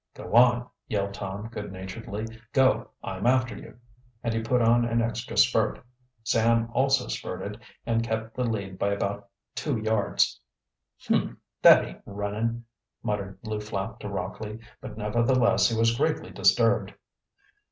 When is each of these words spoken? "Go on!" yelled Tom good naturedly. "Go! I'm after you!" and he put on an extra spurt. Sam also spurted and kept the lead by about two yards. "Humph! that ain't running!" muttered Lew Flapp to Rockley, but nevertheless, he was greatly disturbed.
"Go 0.15 0.33
on!" 0.33 0.67
yelled 0.87 1.13
Tom 1.13 1.47
good 1.49 1.71
naturedly. 1.71 2.25
"Go! 2.53 2.89
I'm 3.03 3.27
after 3.27 3.55
you!" 3.55 3.77
and 4.23 4.33
he 4.33 4.41
put 4.41 4.59
on 4.59 4.83
an 4.83 4.99
extra 4.99 5.37
spurt. 5.37 5.79
Sam 6.23 6.69
also 6.73 7.07
spurted 7.07 7.61
and 7.85 8.03
kept 8.03 8.33
the 8.33 8.43
lead 8.43 8.79
by 8.79 8.93
about 8.93 9.29
two 9.53 9.77
yards. 9.77 10.41
"Humph! 11.07 11.37
that 11.61 11.85
ain't 11.85 12.01
running!" 12.07 12.65
muttered 13.03 13.37
Lew 13.43 13.59
Flapp 13.59 13.99
to 13.99 14.09
Rockley, 14.09 14.57
but 14.81 14.97
nevertheless, 14.97 15.69
he 15.69 15.77
was 15.77 15.95
greatly 15.95 16.31
disturbed. 16.31 16.95